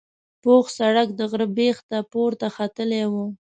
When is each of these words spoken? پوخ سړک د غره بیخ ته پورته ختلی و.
پوخ 0.43 0.65
سړک 0.77 1.07
د 1.15 1.19
غره 1.31 1.47
بیخ 1.57 1.77
ته 1.89 1.97
پورته 2.11 2.47
ختلی 2.55 3.03
و. 3.11 3.13